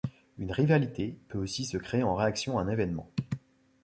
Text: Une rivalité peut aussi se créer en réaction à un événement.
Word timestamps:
Une 0.39 0.51
rivalité 0.51 1.19
peut 1.27 1.37
aussi 1.37 1.63
se 1.63 1.77
créer 1.77 2.01
en 2.01 2.15
réaction 2.15 2.57
à 2.57 2.63
un 2.63 2.69
événement. 2.69 3.11